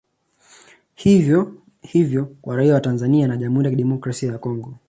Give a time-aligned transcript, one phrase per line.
[0.95, 4.77] Hivyo hivyo kwa raia wa Tanzania na Jamhuri ya kidemokrasia ya Congo